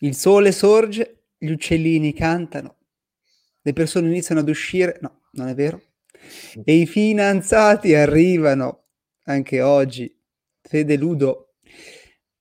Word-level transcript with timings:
Il 0.00 0.14
sole 0.14 0.52
sorge, 0.52 1.24
gli 1.38 1.50
uccellini 1.50 2.12
cantano, 2.12 2.76
le 3.62 3.72
persone 3.72 4.08
iniziano 4.08 4.40
ad 4.40 4.48
uscire, 4.48 4.98
no, 5.00 5.22
non 5.32 5.48
è 5.48 5.54
vero, 5.54 5.80
e 6.64 6.74
i 6.74 6.86
finanziati 6.86 7.94
arrivano 7.94 8.84
anche 9.24 9.60
oggi. 9.60 10.14
Fede 10.60 10.96
Ludo, 10.96 11.54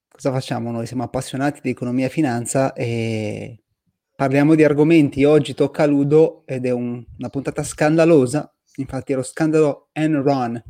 cosa 0.10 0.32
facciamo 0.32 0.72
noi? 0.72 0.86
Siamo 0.86 1.04
appassionati 1.04 1.60
di 1.62 1.70
economia 1.70 2.08
e 2.08 2.10
finanza 2.10 2.74
e 2.74 3.64
parliamo 4.16 4.56
di 4.56 4.64
argomenti. 4.64 5.24
Oggi 5.24 5.54
tocca 5.54 5.84
a 5.84 5.88
Ludo 5.88 6.44
ed 6.46 6.66
è 6.66 6.72
un, 6.72 7.04
una 7.18 7.30
puntata 7.30 7.64
scandalosa. 7.64 8.52
Infatti, 8.78 9.14
è 9.14 9.16
lo 9.16 9.24
scandalo 9.24 9.90
Enron. 9.94 10.62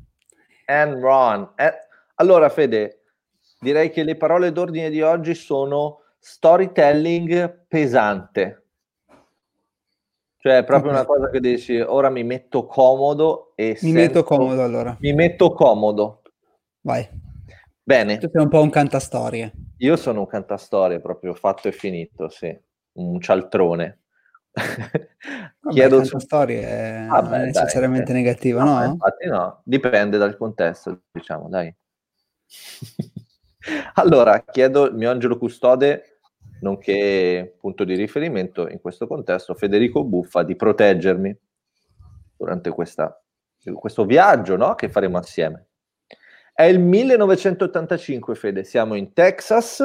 Enron. 0.65 1.53
Eh, 1.55 1.73
allora, 2.15 2.49
Fede, 2.49 3.03
direi 3.59 3.89
che 3.89 4.03
le 4.03 4.15
parole 4.15 4.51
d'ordine 4.51 4.89
di 4.89 5.01
oggi 5.01 5.33
sono 5.33 6.01
storytelling 6.27 7.65
pesante. 7.67 8.63
Cioè, 10.37 10.57
è 10.57 10.63
proprio 10.63 10.91
una 10.91 11.05
cosa 11.05 11.29
che 11.29 11.39
dici, 11.39 11.79
ora 11.79 12.09
mi 12.09 12.23
metto 12.23 12.65
comodo 12.65 13.53
e 13.53 13.77
Mi 13.83 13.91
metto 13.91 14.23
comodo 14.23 14.63
allora. 14.63 14.97
Mi 15.01 15.13
metto 15.13 15.53
comodo. 15.53 16.23
Vai. 16.81 17.07
Bene. 17.83 18.17
Tu 18.17 18.27
sei 18.31 18.41
un 18.41 18.49
po' 18.49 18.61
un 18.61 18.71
cantastorie. 18.71 19.53
Io 19.77 19.95
sono 19.97 20.21
un 20.21 20.27
cantastorie 20.27 20.99
proprio 20.99 21.35
fatto 21.35 21.67
e 21.67 21.71
finito, 21.71 22.27
sì. 22.29 22.59
Un 22.93 23.21
cialtrone. 23.21 23.99
Vabbè, 24.53 25.73
Chiedo 25.73 26.03
su... 26.03 26.17
storie 26.17 26.61
è 26.61 27.05
Vabbè, 27.07 27.45
necessariamente 27.45 28.13
dai, 28.13 28.23
negativo, 28.23 28.63
no? 28.63 28.79
no? 28.79 28.83
Infatti 28.83 29.27
no, 29.27 29.61
dipende 29.63 30.17
dal 30.17 30.37
contesto, 30.37 31.01
diciamo, 31.11 31.49
dai. 31.49 31.73
allora, 33.95 34.43
chiedo 34.43 34.85
il 34.85 34.95
mio 34.95 35.11
angelo 35.11 35.37
custode 35.37 36.14
nonché 36.61 37.55
punto 37.59 37.83
di 37.83 37.95
riferimento 37.95 38.67
in 38.67 38.79
questo 38.79 39.07
contesto, 39.07 39.53
Federico 39.53 40.03
Buffa, 40.03 40.43
di 40.43 40.55
proteggermi 40.55 41.37
durante 42.37 42.69
questa, 42.71 43.21
questo 43.73 44.05
viaggio 44.05 44.55
no? 44.55 44.75
che 44.75 44.89
faremo 44.89 45.17
assieme. 45.17 45.67
È 46.53 46.63
il 46.63 46.79
1985, 46.79 48.35
Fede, 48.35 48.63
siamo 48.63 48.95
in 48.95 49.11
Texas 49.11 49.83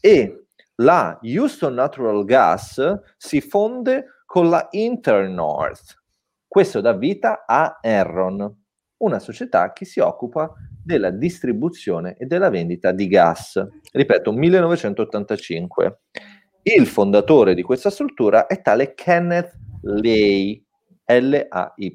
e 0.00 0.46
la 0.76 1.18
Houston 1.22 1.74
Natural 1.74 2.24
Gas 2.24 3.00
si 3.16 3.40
fonde 3.40 4.22
con 4.26 4.50
la 4.50 4.66
Internorth. 4.72 6.02
Questo 6.46 6.80
dà 6.80 6.92
vita 6.92 7.44
a 7.46 7.78
Enron, 7.80 8.64
una 8.98 9.18
società 9.18 9.72
che 9.72 9.84
si 9.84 10.00
occupa 10.00 10.52
della 10.84 11.10
distribuzione 11.10 12.16
e 12.18 12.26
della 12.26 12.50
vendita 12.50 12.92
di 12.92 13.08
gas. 13.08 13.66
Ripeto, 13.90 14.32
1985. 14.32 16.00
Il 16.62 16.86
fondatore 16.86 17.54
di 17.54 17.62
questa 17.62 17.90
struttura 17.90 18.46
è 18.46 18.60
tale 18.60 18.94
Kenneth 18.94 19.52
Lay, 19.82 20.62
L-A-Y 21.06 21.94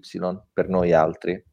per 0.53 0.69
noi 0.69 0.93
altri. 0.93 1.43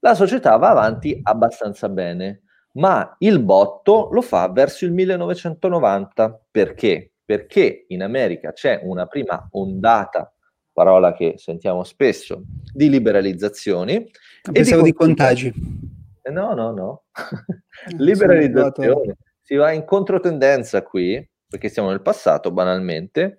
La 0.00 0.14
società 0.14 0.56
va 0.56 0.70
avanti 0.70 1.18
abbastanza 1.22 1.88
bene, 1.88 2.42
ma 2.72 3.16
il 3.18 3.42
botto 3.42 4.08
lo 4.12 4.22
fa 4.22 4.48
verso 4.48 4.84
il 4.84 4.92
1990. 4.92 6.46
Perché? 6.50 7.12
Perché 7.24 7.84
in 7.88 8.02
America 8.02 8.52
c'è 8.52 8.80
una 8.82 9.06
prima 9.06 9.48
ondata, 9.52 10.32
parola 10.72 11.12
che 11.12 11.34
sentiamo 11.36 11.84
spesso, 11.84 12.42
di 12.72 12.88
liberalizzazioni. 12.88 14.10
Pensavo 14.50 14.80
e 14.80 14.84
di, 14.84 14.90
di 14.90 14.96
contagi 14.96 15.98
no, 16.24 16.54
no, 16.54 16.72
no. 16.72 17.02
Eh, 17.86 17.94
Liberalizzazione. 17.96 19.16
Si 19.40 19.54
va 19.54 19.72
in 19.72 19.84
controtendenza 19.84 20.82
qui, 20.82 21.26
perché 21.48 21.70
siamo 21.70 21.88
nel 21.88 22.02
passato 22.02 22.50
banalmente, 22.50 23.38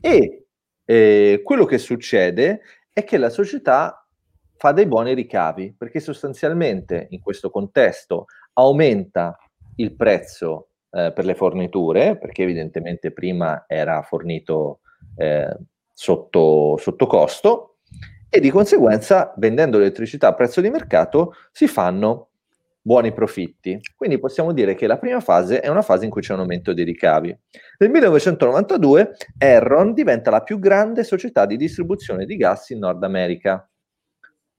e 0.00 0.46
eh, 0.84 1.40
quello 1.44 1.64
che 1.64 1.78
succede 1.78 2.62
è 2.92 3.04
che 3.04 3.16
la 3.16 3.30
società 3.30 4.06
fa 4.56 4.72
dei 4.72 4.86
buoni 4.86 5.14
ricavi, 5.14 5.74
perché 5.76 6.00
sostanzialmente 6.00 7.06
in 7.10 7.20
questo 7.20 7.50
contesto 7.50 8.24
aumenta 8.54 9.38
il 9.76 9.94
prezzo 9.94 10.70
eh, 10.90 11.12
per 11.14 11.24
le 11.24 11.34
forniture, 11.34 12.18
perché 12.18 12.42
evidentemente 12.42 13.12
prima 13.12 13.64
era 13.66 14.02
fornito 14.02 14.80
eh, 15.16 15.56
sotto, 15.92 16.76
sotto 16.78 17.06
costo, 17.06 17.75
e 18.36 18.40
di 18.40 18.50
conseguenza 18.50 19.32
vendendo 19.38 19.78
l'elettricità 19.78 20.28
a 20.28 20.34
prezzo 20.34 20.60
di 20.60 20.68
mercato 20.68 21.32
si 21.52 21.66
fanno 21.66 22.32
buoni 22.82 23.10
profitti. 23.14 23.80
Quindi 23.96 24.18
possiamo 24.18 24.52
dire 24.52 24.74
che 24.74 24.86
la 24.86 24.98
prima 24.98 25.20
fase 25.20 25.60
è 25.60 25.68
una 25.68 25.80
fase 25.80 26.04
in 26.04 26.10
cui 26.10 26.20
c'è 26.20 26.34
un 26.34 26.40
aumento 26.40 26.74
dei 26.74 26.84
ricavi. 26.84 27.34
Nel 27.78 27.88
1992 27.88 29.12
Enron 29.38 29.94
diventa 29.94 30.30
la 30.30 30.42
più 30.42 30.58
grande 30.58 31.02
società 31.02 31.46
di 31.46 31.56
distribuzione 31.56 32.26
di 32.26 32.36
gas 32.36 32.68
in 32.68 32.80
Nord 32.80 33.02
America. 33.04 33.66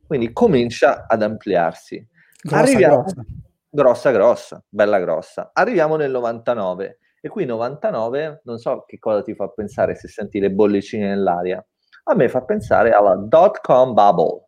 Quindi 0.07 0.33
comincia 0.33 1.05
ad 1.07 1.21
ampliarsi. 1.21 2.03
Grossa, 2.41 2.63
Arriviamo, 2.63 3.01
grossa. 3.03 3.25
grossa, 3.69 4.11
grossa, 4.11 4.63
bella 4.67 4.99
grossa. 4.99 5.51
Arriviamo 5.53 5.97
nel 5.97 6.09
99 6.09 6.97
e 7.21 7.29
qui 7.29 7.45
99 7.45 8.41
non 8.43 8.57
so 8.57 8.85
che 8.87 8.97
cosa 8.97 9.21
ti 9.21 9.35
fa 9.35 9.47
pensare 9.49 9.95
se 9.95 10.07
senti 10.07 10.39
le 10.39 10.49
bollicine 10.49 11.07
nell'aria 11.09 11.63
a 12.09 12.15
me 12.15 12.29
fa 12.29 12.41
pensare 12.41 12.91
alla 12.91 13.15
dot 13.15 13.59
com 13.61 13.93
bubble, 13.93 14.47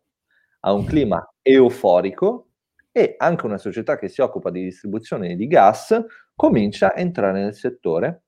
a 0.60 0.72
un 0.72 0.84
clima 0.84 1.22
euforico 1.42 2.48
e 2.90 3.14
anche 3.18 3.46
una 3.46 3.58
società 3.58 3.96
che 3.96 4.08
si 4.08 4.20
occupa 4.20 4.50
di 4.50 4.62
distribuzione 4.62 5.36
di 5.36 5.46
gas 5.46 5.98
comincia 6.34 6.94
a 6.94 7.00
entrare 7.00 7.40
nel 7.42 7.54
settore 7.54 8.22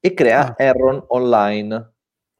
e 0.00 0.14
crea 0.14 0.48
ah. 0.48 0.54
Erron 0.56 1.04
Online. 1.08 1.92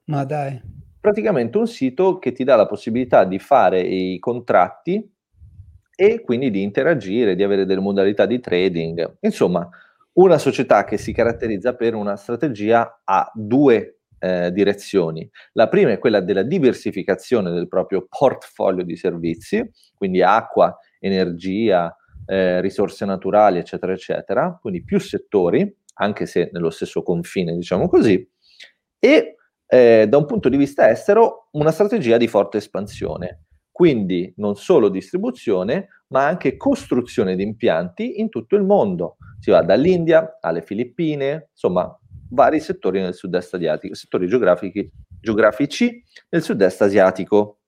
Ma 0.05 0.25
dai. 0.25 0.61
Praticamente 1.01 1.59
un 1.59 1.67
sito 1.67 2.19
che 2.19 2.33
ti 2.33 2.45
dà 2.45 2.57
la 2.57 2.67
possibilità 2.67 3.25
di 3.25 3.39
fare 3.39 3.81
i 3.81 4.19
contratti 4.19 5.13
e 5.95 6.21
quindi 6.21 6.51
di 6.51 6.63
interagire, 6.63 7.35
di 7.35 7.43
avere 7.43 7.65
delle 7.65 7.81
modalità 7.81 8.27
di 8.27 8.39
trading. 8.39 9.19
Insomma, 9.21 9.69
una 10.15 10.39
società 10.39 10.85
che 10.85 10.97
si 10.99 11.13
caratterizza 11.13 11.75
per 11.75 11.95
una 11.95 12.17
strategia 12.17 13.03
a 13.05 13.31
due 13.35 13.96
eh, 14.19 14.51
direzioni. 14.53 15.29
La 15.53 15.69
prima 15.69 15.93
è 15.93 15.99
quella 15.99 16.21
della 16.21 16.43
diversificazione 16.43 17.51
del 17.51 17.69
proprio 17.69 18.07
portfolio 18.09 18.85
di 18.85 18.97
servizi, 18.97 19.69
quindi 19.95 20.23
acqua, 20.23 20.77
energia, 21.01 21.95
eh, 22.27 22.61
risorse 22.61 23.05
naturali, 23.05 23.59
eccetera, 23.59 23.93
eccetera, 23.93 24.59
quindi 24.61 24.85
più 24.85 24.99
settori, 24.99 25.75
anche 25.95 26.27
se 26.27 26.51
nello 26.53 26.71
stesso 26.71 27.03
confine, 27.03 27.55
diciamo 27.55 27.89
così, 27.89 28.29
e 28.99 29.37
eh, 29.67 30.07
da 30.09 30.17
un 30.17 30.27
punto 30.27 30.49
di 30.49 30.57
vista 30.57 30.89
estero 30.89 31.49
una 31.53 31.71
strategia 31.71 32.17
di 32.17 32.29
forte 32.29 32.59
espansione, 32.59 33.45
quindi 33.71 34.33
non 34.37 34.57
solo 34.57 34.89
distribuzione, 34.89 35.89
ma 36.09 36.27
anche 36.27 36.57
costruzione 36.57 37.37
di 37.37 37.43
impianti 37.43 38.21
in 38.21 38.29
tutto 38.29 38.57
il 38.57 38.63
mondo. 38.63 39.17
Si 39.39 39.51
va 39.51 39.63
dall'India 39.63 40.39
alle 40.41 40.63
Filippine, 40.63 41.49
insomma, 41.51 41.99
vari 42.31 42.61
settori 42.61 43.01
nel 43.01 43.15
sud-est 43.15 43.55
asiatico, 43.55 43.95
settori 43.95 44.27
geografici 44.29 46.03
nel 46.29 46.43
sud-est 46.43 46.83
asiatico. 46.83 47.61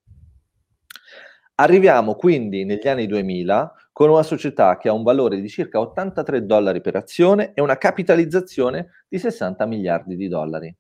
Arriviamo 1.57 2.15
quindi 2.15 2.65
negli 2.65 2.87
anni 2.87 3.07
2000 3.07 3.73
con 3.93 4.11
una 4.11 4.23
società 4.23 4.77
che 4.77 4.89
ha 4.89 4.93
un 4.93 5.03
valore 5.03 5.41
di 5.41 5.49
circa 5.49 5.81
83 5.81 6.47
dollari 6.47 6.81
per 6.81 6.95
azione 6.95 7.53
e 7.53 7.61
una 7.61 7.77
capitalizzazione 7.77 9.05
di 9.09 9.19
60 9.19 9.67
miliardi 9.67 10.15
di 10.15 10.29
dollari. 10.29 10.77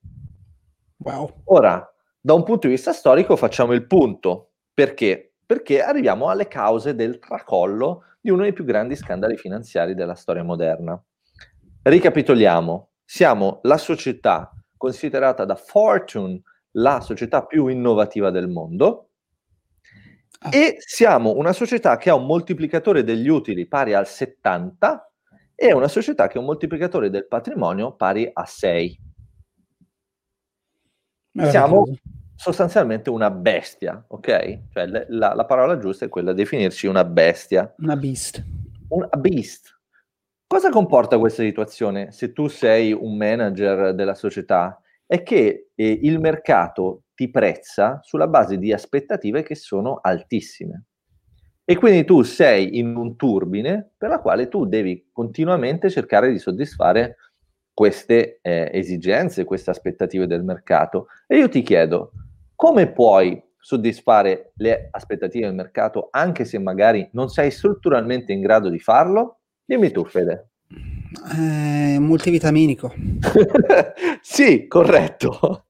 Wow. 0.98 1.42
Ora, 1.46 1.84
da 2.20 2.34
un 2.34 2.44
punto 2.44 2.68
di 2.68 2.74
vista 2.74 2.92
storico 2.92 3.34
facciamo 3.34 3.72
il 3.72 3.86
punto. 3.86 4.52
Perché? 4.72 5.32
Perché 5.44 5.82
arriviamo 5.82 6.28
alle 6.28 6.46
cause 6.46 6.94
del 6.94 7.18
tracollo 7.18 8.04
di 8.20 8.30
uno 8.30 8.42
dei 8.42 8.52
più 8.52 8.64
grandi 8.64 8.94
scandali 8.94 9.36
finanziari 9.36 9.94
della 9.94 10.14
storia 10.14 10.44
moderna. 10.44 11.02
Ricapitoliamo 11.82 12.90
siamo 13.10 13.60
la 13.62 13.78
società 13.78 14.52
considerata 14.76 15.46
da 15.46 15.54
Fortune 15.54 16.42
la 16.72 17.00
società 17.00 17.46
più 17.46 17.68
innovativa 17.68 18.30
del 18.30 18.48
mondo 18.48 19.12
ah. 20.40 20.50
e 20.52 20.76
siamo 20.78 21.34
una 21.34 21.54
società 21.54 21.96
che 21.96 22.10
ha 22.10 22.14
un 22.14 22.26
moltiplicatore 22.26 23.04
degli 23.04 23.28
utili 23.28 23.66
pari 23.66 23.94
al 23.94 24.06
70 24.06 25.10
e 25.54 25.72
una 25.72 25.88
società 25.88 26.26
che 26.26 26.36
ha 26.36 26.40
un 26.40 26.46
moltiplicatore 26.46 27.08
del 27.08 27.26
patrimonio 27.26 27.94
pari 27.94 28.30
a 28.30 28.44
6. 28.44 29.00
Siamo 31.32 31.86
sostanzialmente 32.36 33.08
una 33.08 33.30
bestia, 33.30 34.04
ok? 34.06 34.58
Cioè 34.70 34.86
la, 35.08 35.32
la, 35.32 35.44
parola 35.46 35.78
giusta 35.78 36.04
è 36.04 36.08
quella 36.10 36.32
di 36.32 36.42
definirci 36.42 36.86
una 36.86 37.04
bestia. 37.04 37.74
Una 37.78 37.96
beast. 37.96 38.44
Una 38.88 39.08
beast. 39.16 39.77
Cosa 40.50 40.70
comporta 40.70 41.18
questa 41.18 41.42
situazione 41.42 42.10
se 42.10 42.32
tu 42.32 42.48
sei 42.48 42.90
un 42.94 43.18
manager 43.18 43.92
della 43.94 44.14
società? 44.14 44.80
È 45.04 45.22
che 45.22 45.68
eh, 45.74 45.98
il 46.02 46.18
mercato 46.20 47.02
ti 47.14 47.30
prezza 47.30 48.00
sulla 48.02 48.28
base 48.28 48.56
di 48.56 48.72
aspettative 48.72 49.42
che 49.42 49.54
sono 49.54 49.98
altissime. 50.00 50.84
E 51.66 51.76
quindi 51.76 52.06
tu 52.06 52.22
sei 52.22 52.78
in 52.78 52.96
un 52.96 53.16
turbine 53.16 53.90
per 53.94 54.08
la 54.08 54.20
quale 54.20 54.48
tu 54.48 54.64
devi 54.64 55.10
continuamente 55.12 55.90
cercare 55.90 56.30
di 56.32 56.38
soddisfare 56.38 57.16
queste 57.74 58.38
eh, 58.40 58.70
esigenze, 58.72 59.44
queste 59.44 59.68
aspettative 59.68 60.26
del 60.26 60.44
mercato. 60.44 61.08
E 61.26 61.36
io 61.36 61.50
ti 61.50 61.60
chiedo, 61.60 62.12
come 62.54 62.90
puoi 62.90 63.38
soddisfare 63.58 64.52
le 64.54 64.88
aspettative 64.92 65.44
del 65.44 65.54
mercato 65.54 66.08
anche 66.10 66.46
se 66.46 66.58
magari 66.58 67.06
non 67.12 67.28
sei 67.28 67.50
strutturalmente 67.50 68.32
in 68.32 68.40
grado 68.40 68.70
di 68.70 68.78
farlo? 68.78 69.37
Dimmi 69.68 69.90
tu, 69.90 70.02
Fede. 70.06 70.48
Eh, 71.36 71.98
multivitaminico. 71.98 72.90
sì, 74.22 74.66
corretto. 74.66 75.66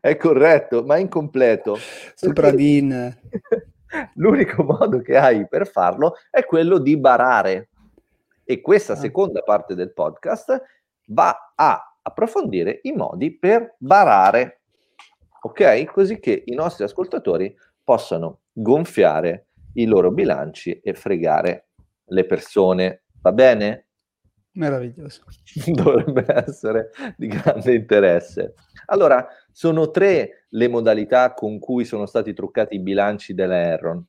È 0.00 0.16
corretto, 0.16 0.82
ma 0.82 0.96
incompleto. 0.96 1.76
Supradin. 2.14 3.20
L'unico 4.14 4.62
modo 4.62 5.02
che 5.02 5.18
hai 5.18 5.46
per 5.46 5.66
farlo 5.66 6.14
è 6.30 6.46
quello 6.46 6.78
di 6.78 6.96
barare. 6.96 7.68
E 8.44 8.62
questa 8.62 8.94
ah. 8.94 8.96
seconda 8.96 9.42
parte 9.42 9.74
del 9.74 9.92
podcast 9.92 10.62
va 11.08 11.52
a 11.54 11.98
approfondire 12.00 12.80
i 12.84 12.92
modi 12.92 13.36
per 13.36 13.74
barare, 13.76 14.62
ok? 15.42 15.84
Così 15.84 16.18
che 16.18 16.44
i 16.46 16.54
nostri 16.54 16.84
ascoltatori 16.84 17.54
possano 17.84 18.40
gonfiare 18.52 19.48
i 19.74 19.84
loro 19.84 20.10
bilanci 20.12 20.80
e 20.80 20.94
fregare 20.94 21.66
le 22.06 22.24
persone. 22.24 23.02
Va 23.20 23.32
bene? 23.32 23.86
Meraviglioso. 24.52 25.22
Dovrebbe 25.66 26.24
essere 26.28 26.90
di 27.16 27.28
grande 27.28 27.74
interesse. 27.74 28.54
Allora, 28.86 29.26
sono 29.52 29.90
tre 29.90 30.46
le 30.50 30.68
modalità 30.68 31.34
con 31.34 31.58
cui 31.58 31.84
sono 31.84 32.06
stati 32.06 32.32
truccati 32.32 32.76
i 32.76 32.80
bilanci 32.80 33.34
della 33.34 33.56
Erron. 33.56 34.04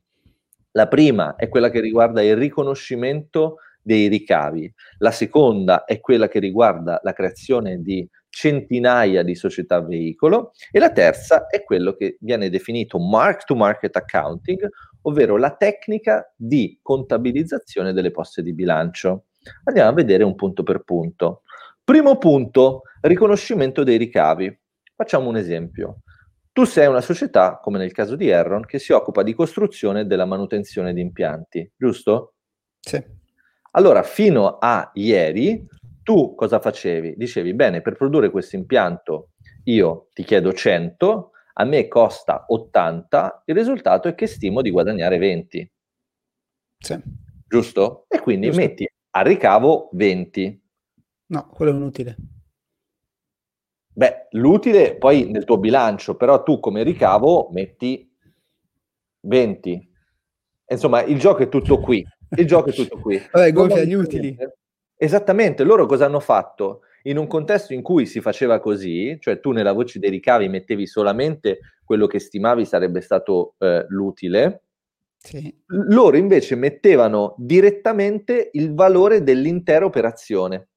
La 0.72 0.88
prima 0.88 1.36
è 1.36 1.50
quella 1.50 1.70
che 1.70 1.80
riguarda 1.80 2.22
il 2.22 2.36
riconoscimento 2.36 3.58
dei 3.82 4.08
ricavi. 4.08 4.72
La 5.00 5.12
seconda 5.12 5.86
è 5.86 6.00
quella 6.00 6.28
che 6.28 6.40
riguarda 6.40 7.00
la 7.04 7.14
creazione 7.14 7.82
di 7.82 8.08
centinaia 8.30 9.24
di 9.24 9.34
società 9.34 9.82
veicolo 9.82 10.52
e 10.72 10.78
la 10.80 10.92
terza 10.92 11.48
è 11.48 11.64
quello 11.64 11.94
che 11.94 12.18
viene 12.20 12.50
definito 12.50 13.00
mark 13.00 13.46
to 13.46 13.56
market 13.56 13.96
accounting, 13.96 14.70
ovvero 15.04 15.38
la 15.38 15.56
tecnica 15.56 16.34
di 16.36 16.80
contabilizzazione 16.81 17.94
delle 17.94 18.12
poste 18.12 18.42
di 18.42 18.54
bilancio. 18.54 19.25
Andiamo 19.63 19.90
a 19.90 19.94
vedere 19.94 20.24
un 20.24 20.36
punto 20.36 20.63
per 20.63 20.84
punto. 20.84 21.44
Primo 21.84 22.18
punto, 22.18 22.84
riconoscimento 23.01 23.84
dei 23.84 23.98
ricavi. 23.98 24.57
Facciamo 24.96 25.30
un 25.30 25.38
esempio. 25.38 26.01
Tu 26.51 26.66
sei 26.66 26.88
una 26.88 27.01
società, 27.01 27.60
come 27.62 27.78
nel 27.78 27.92
caso 27.92 28.16
di 28.16 28.28
Erron, 28.28 28.66
che 28.66 28.80
si 28.80 28.92
occupa 28.92 29.24
di 29.24 29.34
costruzione 29.34 30.01
e 30.01 30.06
della 30.06 30.25
manutenzione 30.25 30.94
di 30.94 31.01
impianti, 31.01 31.72
giusto? 31.78 32.34
Sì. 32.80 33.01
Allora, 33.72 34.04
fino 34.04 34.57
a 34.57 34.92
ieri, 34.96 35.66
tu 36.04 36.36
cosa 36.36 36.60
facevi? 36.60 37.13
Dicevi, 37.16 37.54
bene, 37.54 37.81
per 37.81 37.96
produrre 37.96 38.30
questo 38.30 38.56
impianto 38.56 39.30
io 39.66 40.07
ti 40.13 40.24
chiedo 40.24 40.51
100, 40.51 41.31
a 41.60 41.66
me 41.66 41.88
costa 41.90 42.46
80, 42.48 43.44
il 43.46 43.56
risultato 43.56 44.08
è 44.08 44.16
che 44.16 44.28
stimo 44.28 44.62
di 44.62 44.72
guadagnare 44.72 45.18
20. 45.18 45.72
Sì. 46.78 46.98
Giusto? 47.48 48.06
E 48.08 48.20
quindi 48.22 48.48
Giusto. 48.48 48.62
metti 48.62 48.90
a 49.12 49.22
ricavo 49.22 49.90
20. 49.92 50.62
No, 51.28 51.50
quello 51.50 51.72
è 51.72 51.76
inutile. 51.76 52.16
Beh, 53.94 54.28
l'utile 54.32 54.96
poi 54.96 55.30
nel 55.30 55.44
tuo 55.44 55.58
bilancio, 55.58 56.16
però 56.16 56.44
tu 56.44 56.62
come 56.62 56.84
ricavo 56.84 57.50
metti 57.52 58.10
20. 59.22 59.92
Insomma, 60.68 61.04
il 61.04 61.20
gioco 61.20 61.44
è 61.44 61.50
tutto 61.50 61.82
qui. 61.82 62.06
Il 62.38 62.48
gioco 62.48 62.70
è 62.70 62.74
tutto 62.74 63.00
qui. 63.00 63.18
Vabbè, 63.32 63.52
gonfia 63.52 63.84
gli 63.84 63.94
utili. 63.94 64.38
Esattamente, 64.96 65.66
loro 65.66 65.86
cosa 65.88 66.06
hanno 66.06 66.22
fatto? 66.22 66.84
In 67.04 67.18
un 67.18 67.28
contesto 67.28 67.74
in 67.74 67.81
cui 67.81 68.06
si 68.06 68.22
faceva 68.22 68.60
così, 68.60 69.18
cioè 69.19 69.40
tu 69.40 69.51
nella 69.51 69.72
voce 69.72 70.00
dei 70.00 70.10
ricavi 70.10 70.50
mettevi 70.50 70.86
solamente 70.86 71.60
quello 71.84 72.07
che 72.07 72.19
stimavi 72.19 72.66
sarebbe 72.66 73.01
stato 73.01 73.56
eh, 73.60 73.86
l'utile, 73.90 74.63
sì. 75.18 75.54
loro 75.68 76.18
invece 76.18 76.56
mettevano 76.56 77.36
direttamente 77.38 78.50
il 78.54 78.74
valore 78.74 79.24
dell'intera 79.24 79.86
operazione. 79.86 80.68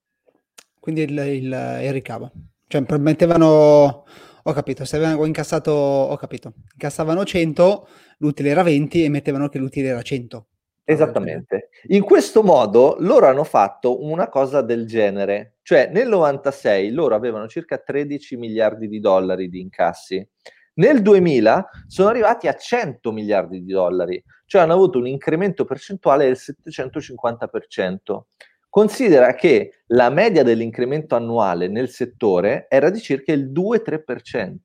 Quindi 0.78 1.02
il, 1.02 1.10
il, 1.10 1.80
il 1.82 1.92
ricavo. 1.92 2.30
Cioè 2.66 2.84
mettevano, 2.98 4.04
ho 4.42 4.52
capito, 4.52 4.84
se 4.84 4.96
avevano 4.96 5.24
incassato, 5.26 5.70
ho 5.70 6.16
capito, 6.16 6.54
incassavano 6.72 7.24
100, 7.24 7.88
l'utile 8.18 8.48
era 8.48 8.62
20 8.62 9.04
e 9.04 9.08
mettevano 9.08 9.48
che 9.48 9.58
l'utile 9.58 9.88
era 9.88 10.02
100. 10.02 10.46
Esattamente. 10.84 11.68
In 11.88 12.02
questo 12.02 12.42
modo 12.42 12.96
loro 12.98 13.26
hanno 13.26 13.44
fatto 13.44 14.04
una 14.04 14.28
cosa 14.28 14.62
del 14.62 14.86
genere, 14.86 15.51
cioè 15.62 15.90
nel 15.92 16.08
96 16.08 16.90
loro 16.90 17.14
avevano 17.14 17.48
circa 17.48 17.78
13 17.78 18.36
miliardi 18.36 18.88
di 18.88 19.00
dollari 19.00 19.48
di 19.48 19.60
incassi. 19.60 20.26
Nel 20.74 21.02
2000 21.02 21.68
sono 21.86 22.08
arrivati 22.08 22.48
a 22.48 22.54
100 22.54 23.12
miliardi 23.12 23.62
di 23.62 23.72
dollari, 23.72 24.22
cioè 24.46 24.62
hanno 24.62 24.72
avuto 24.72 24.98
un 24.98 25.06
incremento 25.06 25.64
percentuale 25.64 26.24
del 26.24 26.38
750%. 26.38 28.22
Considera 28.68 29.34
che 29.34 29.82
la 29.88 30.08
media 30.08 30.42
dell'incremento 30.42 31.14
annuale 31.14 31.68
nel 31.68 31.90
settore 31.90 32.66
era 32.70 32.88
di 32.88 33.00
circa 33.00 33.32
il 33.32 33.52
2-3%. 33.52 34.56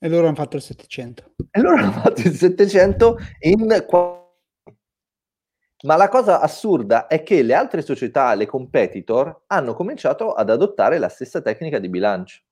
E 0.00 0.08
loro 0.08 0.26
hanno 0.26 0.36
fatto 0.36 0.56
il 0.56 0.62
700. 0.62 1.34
E 1.50 1.60
loro 1.60 1.76
hanno 1.78 1.92
fatto 1.92 2.20
il 2.20 2.34
700 2.34 3.16
in 3.40 3.82
ma 5.84 5.96
la 5.96 6.08
cosa 6.08 6.40
assurda 6.40 7.06
è 7.06 7.22
che 7.22 7.42
le 7.42 7.54
altre 7.54 7.82
società, 7.82 8.34
le 8.34 8.46
competitor, 8.46 9.42
hanno 9.46 9.74
cominciato 9.74 10.32
ad 10.32 10.50
adottare 10.50 10.98
la 10.98 11.08
stessa 11.08 11.40
tecnica 11.40 11.78
di 11.78 11.88
bilancio. 11.88 12.42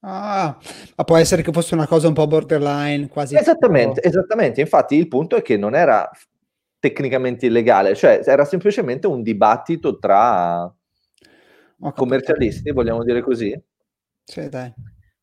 Ah, 0.00 0.56
ma 0.94 1.04
può 1.04 1.16
essere 1.16 1.42
che 1.42 1.50
fosse 1.50 1.74
una 1.74 1.88
cosa 1.88 2.06
un 2.06 2.14
po' 2.14 2.26
borderline, 2.26 3.08
quasi. 3.08 3.34
Esattamente, 3.36 4.00
esattamente. 4.02 4.60
Infatti 4.60 4.94
il 4.94 5.08
punto 5.08 5.36
è 5.36 5.42
che 5.42 5.56
non 5.56 5.74
era 5.74 6.08
tecnicamente 6.78 7.46
illegale, 7.46 7.96
cioè 7.96 8.20
era 8.24 8.44
semplicemente 8.44 9.08
un 9.08 9.22
dibattito 9.22 9.98
tra 9.98 10.72
commercialisti, 11.94 12.70
vogliamo 12.70 13.02
dire 13.02 13.20
così. 13.22 13.60
Sì, 14.22 14.48
dai. 14.48 14.72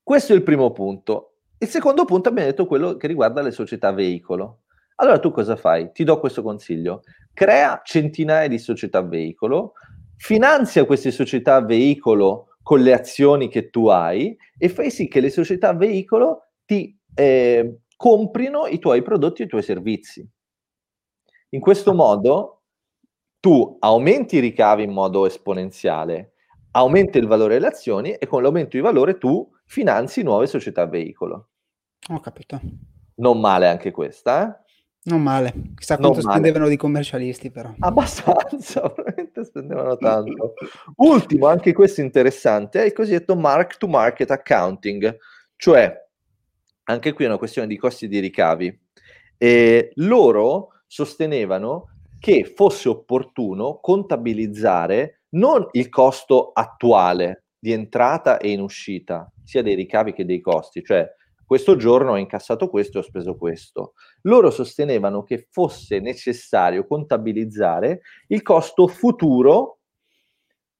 Questo 0.02 0.34
è 0.34 0.36
il 0.36 0.44
primo 0.44 0.72
punto. 0.72 1.36
Il 1.58 1.70
secondo 1.70 2.04
punto 2.04 2.28
abbiamo 2.28 2.50
detto 2.50 2.66
quello 2.66 2.98
che 2.98 3.08
riguarda 3.08 3.42
le 3.42 3.52
società 3.52 3.94
veicolo. 3.94 4.62
Allora 4.95 5.19
tu 5.19 5.31
cosa 5.31 5.56
fai? 5.56 5.92
Ti 5.92 6.04
do 6.04 6.19
questo 6.19 6.42
consiglio. 6.42 7.01
Crea 7.34 7.81
centinaia 7.84 8.48
di 8.48 8.60
società 8.60 9.01
veicolo, 9.01 9.74
finanzia 10.18 10.86
queste 10.86 11.12
società 11.12 11.62
veicolo 11.62 12.57
con 12.62 12.81
le 12.81 12.94
azioni 12.94 13.50
che 13.50 13.70
tu 13.70 13.88
hai 13.88 14.36
e 14.58 14.70
fai 14.70 14.89
sì 14.89 15.08
che 15.08 15.20
le 15.20 15.29
società 15.29 15.74
veicolo 15.74 16.51
ti 16.65 16.98
eh, 17.13 17.79
comprino 17.96 18.67
i 18.67 18.79
tuoi 18.79 19.01
prodotti 19.01 19.41
e 19.41 19.46
i 19.46 19.48
tuoi 19.50 19.63
servizi. 19.63 20.27
In 21.50 21.60
questo 21.60 21.94
modo 21.94 22.62
tu 23.39 23.77
aumenti 23.79 24.38
i 24.38 24.39
ricavi 24.39 24.84
in 24.84 24.91
modo 24.91 25.25
esponenziale, 25.25 26.34
aumenti 26.72 27.17
il 27.17 27.27
valore 27.27 27.56
delle 27.56 27.67
azioni 27.67 28.13
e 28.13 28.25
con 28.25 28.41
l'aumento 28.41 28.77
di 28.77 28.82
valore 28.82 29.17
tu 29.17 29.50
finanzi 29.65 30.24
nuove 30.24 30.48
società 30.48 30.86
veicolo. 30.86 31.50
Ho 32.10 32.20
capito. 32.20 32.60
Non 33.15 33.39
male 33.39 33.67
anche 33.67 33.91
questa, 33.91 34.48
eh? 34.48 34.62
Non 35.05 35.22
male, 35.22 35.53
chissà 35.75 35.98
quanto 35.98 36.22
non 36.22 36.31
spendevano 36.31 36.63
male. 36.63 36.75
di 36.75 36.77
commercialisti 36.77 37.51
però. 37.51 37.74
Abbastanza, 37.79 38.81
veramente 38.95 39.43
spendevano 39.43 39.98
tanto. 39.98 40.53
Ultimo, 40.98 41.48
anche 41.48 41.74
questo 41.74 42.00
interessante, 42.00 42.81
è 42.81 42.86
il 42.86 42.93
cosiddetto 42.93 43.36
mark 43.36 43.77
to 43.77 43.88
market 43.88 44.31
accounting, 44.31 45.17
cioè 45.57 45.93
anche 46.83 47.13
qui 47.13 47.25
è 47.25 47.27
una 47.27 47.38
questione 47.38 47.67
di 47.67 47.77
costi 47.77 48.07
di 48.07 48.19
ricavi. 48.19 48.79
E 49.38 49.91
loro 49.95 50.69
sostenevano 50.88 51.89
che 52.19 52.53
fosse 52.55 52.88
opportuno 52.88 53.79
contabilizzare 53.81 55.24
non 55.31 55.67
il 55.72 55.89
costo 55.89 56.51
attuale 56.53 57.43
di 57.60 57.74
entrata 57.74 58.38
e 58.38 58.51
in 58.51 58.62
uscita, 58.62 59.29
sia 59.43 59.62
dei 59.62 59.75
ricavi 59.75 60.13
che 60.13 60.24
dei 60.24 60.39
costi, 60.39 60.81
cioè 60.81 61.05
questo 61.45 61.75
giorno 61.75 62.12
ho 62.12 62.17
incassato 62.17 62.69
questo 62.69 62.97
e 62.97 63.01
ho 63.01 63.03
speso 63.03 63.35
questo. 63.35 63.93
Loro 64.23 64.50
sostenevano 64.50 65.23
che 65.23 65.47
fosse 65.50 66.00
necessario 66.00 66.85
contabilizzare 66.88 68.01
il 68.27 68.41
costo 68.41 68.88
futuro 68.88 69.79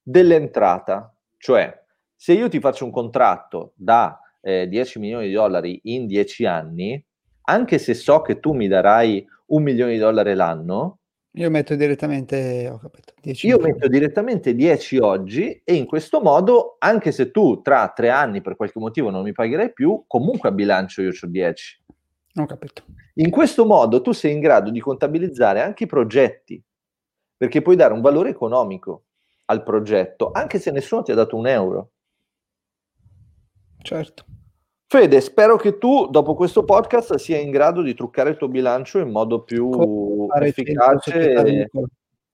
dell'entrata, 0.02 1.16
cioè 1.38 1.82
se 2.16 2.34
io 2.34 2.50
ti 2.50 2.60
faccio 2.60 2.86
un 2.86 2.92
contratto 2.92 3.74
da 3.76 4.18
eh, 4.42 4.68
10 4.68 5.00
milioni 5.00 5.28
di 5.28 5.34
dollari 5.34 5.80
in 5.84 6.06
10 6.06 6.46
anni, 6.46 7.06
anche 7.46 7.78
se 7.78 7.94
so 7.94 8.22
che 8.22 8.40
tu 8.40 8.54
mi 8.54 8.68
darai 8.68 9.26
un 9.48 9.64
milione 9.64 9.94
di 9.94 9.98
dollari 9.98 10.34
l'anno, 10.34 11.00
io 11.36 11.50
metto 11.50 11.76
direttamente, 11.76 12.70
ho 12.72 12.78
capito, 12.78 13.14
10 13.20 13.48
Io 13.48 13.58
metto 13.58 13.88
direttamente 13.88 14.54
10 14.54 14.98
oggi 14.98 15.62
e 15.64 15.74
in 15.74 15.86
questo 15.86 16.22
modo, 16.22 16.76
anche 16.78 17.12
se 17.12 17.32
tu 17.32 17.62
tra 17.62 17.92
tre 17.96 18.10
anni 18.10 18.42
per 18.42 18.56
qualche 18.56 18.80
motivo 18.80 19.10
non 19.10 19.24
mi 19.24 19.32
pagherai 19.32 19.74
più, 19.74 20.04
comunque 20.06 20.50
a 20.50 20.52
bilancio 20.52 21.02
io 21.02 21.10
ho 21.10 21.28
10. 21.28 21.84
Ho 22.36 22.46
capito. 22.46 22.84
In 23.16 23.32
questo 23.32 23.66
modo 23.66 24.02
tu 24.02 24.12
sei 24.12 24.34
in 24.34 24.40
grado 24.42 24.70
di 24.70 24.80
contabilizzare 24.80 25.62
anche 25.62 25.86
i 25.86 25.88
progetti, 25.88 26.64
perché 27.36 27.62
puoi 27.64 27.76
dare 27.76 27.94
un 27.94 28.02
valore 28.02 28.30
economico 28.30 29.06
al 29.46 29.64
progetto, 29.64 30.32
anche 30.32 30.60
se 30.60 30.72
nessuno 30.72 31.02
ti 31.02 31.12
ha 31.12 31.16
dato 31.16 31.36
un 31.36 31.48
euro. 31.48 31.92
Certo. 33.82 34.26
Fede, 34.94 35.22
spero 35.22 35.56
che 35.56 35.80
tu 35.80 36.06
dopo 36.06 36.36
questo 36.36 36.64
podcast 36.64 37.16
sia 37.16 37.40
in 37.40 37.50
grado 37.50 37.82
di 37.82 37.96
truccare 37.96 38.30
il 38.30 38.38
tuo 38.38 38.48
bilancio 38.48 39.00
in 39.00 39.10
modo 39.10 39.42
più 39.42 40.28
efficace. 40.40 41.68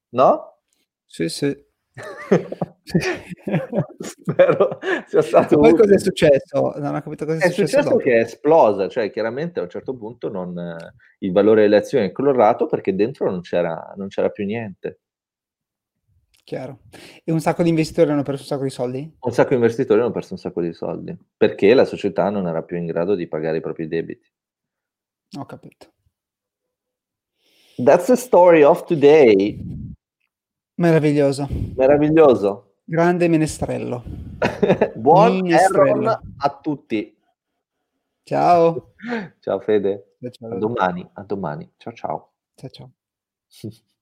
No? 0.09 0.57
Sì, 1.05 1.29
sì. 1.29 1.57
spero 3.99 4.77
sia 5.07 5.21
stato. 5.21 5.57
Poi 5.57 5.73
cosa 5.73 5.93
è 5.93 5.99
successo? 5.99 6.73
Non 6.75 6.95
ho 6.95 7.01
capito 7.01 7.23
cosa 7.23 7.45
è, 7.45 7.47
è 7.47 7.49
successo. 7.49 7.81
successo 7.81 7.95
che 7.95 8.17
è 8.17 8.19
esplosa, 8.23 8.89
cioè 8.89 9.09
chiaramente 9.09 9.61
a 9.61 9.63
un 9.63 9.69
certo 9.69 9.95
punto 9.95 10.29
non, 10.29 10.75
il 11.19 11.31
valore 11.31 11.61
delle 11.61 11.77
azioni 11.77 12.07
è 12.07 12.11
colorato 12.11 12.65
perché 12.65 12.93
dentro 12.93 13.31
non 13.31 13.39
c'era, 13.39 13.93
non 13.95 14.09
c'era 14.09 14.27
più 14.31 14.43
niente. 14.43 14.99
Chiaro. 16.49 16.79
E 17.23 17.31
un 17.31 17.41
sacco 17.41 17.61
di 17.61 17.69
investitori 17.69 18.09
hanno 18.09 18.23
perso 18.23 18.41
un 18.41 18.47
sacco 18.47 18.63
di 18.63 18.71
soldi? 18.71 19.17
Un 19.19 19.31
sacco 19.31 19.49
di 19.49 19.55
investitori 19.57 20.01
hanno 20.01 20.09
perso 20.09 20.33
un 20.33 20.39
sacco 20.39 20.61
di 20.61 20.73
soldi 20.73 21.15
perché 21.37 21.75
la 21.75 21.85
società 21.85 22.31
non 22.31 22.47
era 22.47 22.63
più 22.63 22.75
in 22.75 22.87
grado 22.87 23.13
di 23.13 23.27
pagare 23.27 23.57
i 23.57 23.61
propri 23.61 23.87
debiti. 23.87 24.27
Ho 25.37 25.45
capito. 25.45 25.93
That's 27.75 28.07
the 28.07 28.15
story 28.15 28.63
of 28.63 28.83
today. 28.85 29.63
Meraviglioso. 30.73 31.47
Meraviglioso. 31.75 32.77
Grande 32.83 33.27
menestrello. 33.27 34.03
Buon 34.95 35.41
menestrello. 35.41 36.19
a 36.35 36.59
tutti. 36.59 37.15
Ciao. 38.23 38.93
Ciao 39.39 39.59
Fede. 39.59 40.15
Ciao, 40.19 40.31
ciao. 40.31 40.49
A 40.49 40.55
domani, 40.55 41.07
a 41.13 41.21
domani. 41.21 41.71
Ciao 41.77 41.93
ciao. 41.93 42.31
Ciao 42.55 42.69
ciao. 42.71 42.91